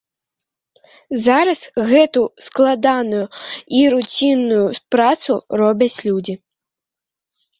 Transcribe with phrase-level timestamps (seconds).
[1.25, 3.21] Зараз гэтую складаную
[3.79, 4.63] і руцінную
[4.95, 5.31] працу
[5.61, 6.35] робяць людзі.